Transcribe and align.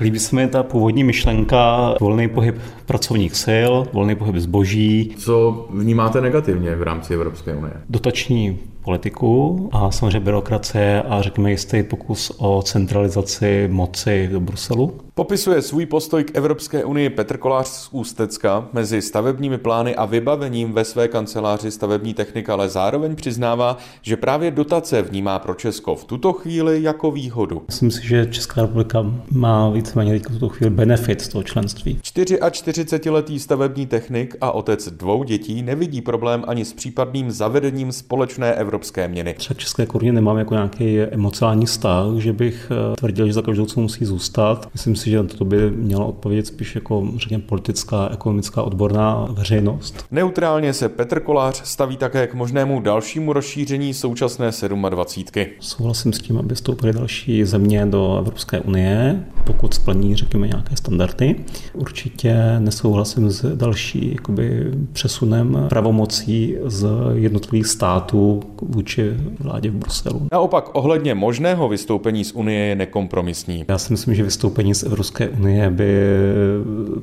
Líbí 0.00 0.18
se 0.18 0.36
mi 0.36 0.48
ta 0.48 0.62
původní 0.62 1.04
myšlenka 1.04 1.94
volný 2.00 2.28
pohyb 2.28 2.56
pracovních 2.86 3.36
sil, 3.44 3.72
volný 3.92 4.14
pohyb 4.14 4.36
zboží. 4.36 5.14
Co 5.18 5.66
vnímáte 5.70 6.20
negativně 6.20 6.76
v 6.76 6.82
rámci 6.82 7.14
Evropské 7.14 7.54
unie? 7.54 7.72
Dotační 7.88 8.58
politiku 8.82 9.68
a 9.72 9.90
samozřejmě 9.90 10.20
byrokracie 10.20 11.02
a 11.02 11.22
řekněme 11.22 11.50
jistý 11.50 11.82
pokus 11.82 12.32
o 12.38 12.62
centralizaci 12.62 13.68
moci 13.72 14.28
do 14.32 14.40
Bruselu. 14.40 14.92
Popisuje 15.14 15.62
svůj 15.62 15.86
postoj 15.86 16.24
k 16.24 16.36
Evropské 16.36 16.84
unii 16.84 17.10
Petr 17.10 17.36
Kolář 17.36 17.66
z 17.66 17.88
Ústecka 17.92 18.68
mezi 18.72 19.02
stavebními 19.02 19.58
plány 19.58 19.96
a 19.96 20.04
vybavením 20.04 20.72
ve 20.72 20.84
své 20.84 21.08
kanceláři 21.08 21.70
stavební 21.70 22.14
technika, 22.14 22.52
ale 22.52 22.68
zároveň 22.68 23.16
přiznává, 23.16 23.76
že 24.02 24.16
právě 24.16 24.50
dotace 24.50 25.02
vnímá 25.02 25.38
pro 25.38 25.54
Česko 25.54 25.94
v 25.94 26.04
tuto 26.04 26.32
chvíli 26.32 26.82
jako 26.82 27.10
výhodu. 27.10 27.62
Myslím 27.66 27.90
si, 27.90 28.06
že 28.06 28.26
Česká 28.26 28.62
republika 28.62 29.04
má 29.32 29.70
víceméně 29.70 30.18
v 30.18 30.22
tuto 30.22 30.48
chvíli 30.48 30.70
benefit 30.70 31.20
z 31.20 31.28
toho 31.28 31.42
členství. 31.42 31.98
44-letý 32.02 33.38
stavební 33.38 33.86
technik 33.86 34.36
a 34.40 34.52
otec 34.52 34.88
dvou 34.88 35.24
dětí 35.24 35.62
nevidí 35.62 36.00
problém 36.00 36.44
ani 36.46 36.64
s 36.64 36.72
případným 36.72 37.30
zavedením 37.30 37.92
společné 37.92 38.54
evropské 38.54 38.69
měny. 39.08 39.34
Třeba 39.34 39.58
české 39.58 39.86
koruně 39.86 40.12
nemám 40.12 40.38
jako 40.38 40.54
nějaký 40.54 41.00
emocionální 41.00 41.66
vztah, 41.66 42.06
že 42.16 42.32
bych 42.32 42.72
eh, 42.92 42.96
tvrdil, 42.96 43.26
že 43.26 43.32
za 43.32 43.42
každou 43.42 43.66
cenu 43.66 43.82
musí 43.82 44.04
zůstat. 44.04 44.68
Myslím 44.72 44.96
si, 44.96 45.10
že 45.10 45.22
to 45.22 45.44
by 45.44 45.70
měla 45.70 46.04
odpovědět 46.04 46.46
spíš 46.46 46.74
jako, 46.74 47.08
řekněme, 47.16 47.42
politická, 47.42 48.08
ekonomická, 48.12 48.62
odborná 48.62 49.26
veřejnost. 49.30 50.06
Neutrálně 50.10 50.72
se 50.72 50.88
Petr 50.88 51.20
Kolář 51.20 51.62
staví 51.64 51.96
také 51.96 52.26
k 52.26 52.34
možnému 52.34 52.80
dalšímu 52.80 53.32
rozšíření 53.32 53.94
současné 53.94 54.50
27. 54.90 55.46
Souhlasím 55.60 56.12
s 56.12 56.18
tím, 56.18 56.38
aby 56.38 56.54
vstoupily 56.54 56.92
další 56.92 57.44
země 57.44 57.86
do 57.86 58.16
Evropské 58.18 58.60
unie, 58.60 59.24
pokud 59.44 59.74
splní, 59.74 60.16
řekněme, 60.16 60.48
nějaké 60.48 60.76
standardy. 60.76 61.36
Určitě 61.74 62.36
nesouhlasím 62.58 63.30
s 63.30 63.56
další 63.56 64.10
jakoby, 64.12 64.72
přesunem 64.92 65.66
pravomocí 65.68 66.56
z 66.64 66.88
jednotlivých 67.14 67.66
států 67.66 68.42
vůči 68.62 69.10
vládě 69.38 69.70
v 69.70 69.74
Bruselu. 69.74 70.28
Naopak 70.32 70.70
ohledně 70.72 71.14
možného 71.14 71.68
vystoupení 71.68 72.24
z 72.24 72.32
Unie 72.32 72.66
je 72.66 72.76
nekompromisní. 72.76 73.64
Já 73.68 73.78
si 73.78 73.92
myslím, 73.92 74.14
že 74.14 74.22
vystoupení 74.22 74.74
z 74.74 74.82
Evropské 74.82 75.28
unie 75.28 75.70
by 75.70 76.00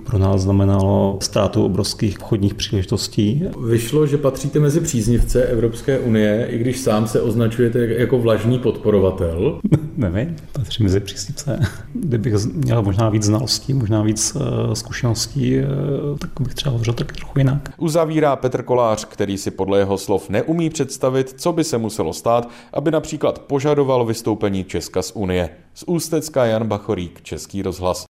pro 0.06 0.18
nás 0.18 0.42
znamenalo 0.42 1.18
ztrátu 1.22 1.66
obrovských 1.66 2.20
obchodních 2.20 2.54
příležitostí. 2.54 3.44
Vyšlo, 3.68 4.08
že 4.08 4.18
patříte 4.18 4.60
mezi 4.60 4.82
příznivce 4.82 5.46
Evropské 5.46 6.00
unie, 6.00 6.48
i 6.50 6.58
když 6.58 6.80
sám 6.80 7.08
se 7.08 7.22
označujete 7.22 7.80
jako 7.80 8.20
vlažný 8.20 8.60
podporovatel. 8.60 9.60
Nevím, 9.98 10.36
patří 10.52 10.84
mezi 10.84 11.00
příznivce. 11.00 11.60
Kdybych 11.94 12.34
měl 12.46 12.82
možná 12.82 13.10
víc 13.10 13.24
znalostí, 13.24 13.74
možná 13.74 14.02
víc 14.02 14.36
eh, 14.36 14.76
zkušeností, 14.76 15.58
eh, 15.58 15.66
tak 16.20 16.30
bych 16.40 16.54
třeba 16.54 16.72
hovořil 16.72 16.94
tak 16.94 17.12
trochu 17.12 17.40
jinak. 17.40 17.70
Uzavírá 17.78 18.36
Petr 18.36 18.64
Kolář, 18.64 19.06
který 19.06 19.38
si 19.38 19.52
podle 19.52 19.80
jeho 19.80 19.98
slov 19.98 20.30
neumí 20.30 20.70
představit, 20.70 21.34
co 21.48 21.54
by 21.54 21.64
se 21.64 21.78
muselo 21.78 22.14
stát, 22.14 22.50
aby 22.74 22.92
například 22.92 23.40
požadoval 23.40 24.06
vystoupení 24.06 24.64
Česka 24.64 25.02
z 25.02 25.12
Unie. 25.12 25.50
Z 25.74 25.84
Ústecka 25.88 26.46
Jan 26.46 26.68
Bachorík, 26.68 27.22
Český 27.22 27.62
rozhlas. 27.62 28.06